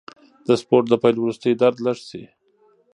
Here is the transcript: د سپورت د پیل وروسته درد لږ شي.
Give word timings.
د 0.47 0.49
سپورت 0.61 0.85
د 0.89 0.93
پیل 1.03 1.15
وروسته 1.19 1.45
درد 1.61 1.77
لږ 1.85 1.97
شي. 2.09 2.23